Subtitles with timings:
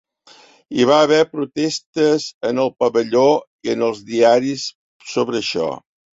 [0.77, 3.27] Hi va haver protestes en el Pavelló
[3.69, 4.67] i en els diaris
[5.13, 5.71] sobre això.